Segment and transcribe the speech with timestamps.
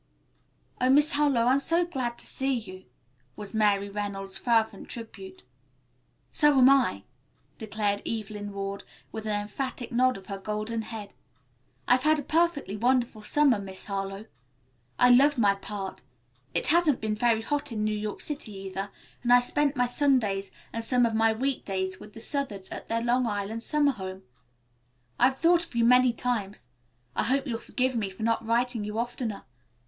[0.81, 2.85] "Oh, Miss Harlowe I'm so glad to see you,"
[3.35, 5.43] was Mary Reynolds' fervent tribute.
[6.31, 7.03] "So am I,"
[7.59, 11.13] declared Evelyn Ward, with an emphatic nod of her golden head.
[11.87, 14.25] "I've had a perfectly wonderful summer, Miss Harlowe.
[14.97, 16.01] I loved my part.
[16.55, 18.89] It hasn't been very hot in New York City, either,
[19.21, 22.87] and I spent my Sundays and some of my week days with the Southards at
[22.87, 24.23] their Long Island summer home.
[25.19, 26.65] I have thought of you many times.
[27.15, 29.43] I hope you'll forgive me for not writing you oftener.